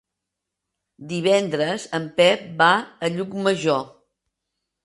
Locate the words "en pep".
1.99-2.49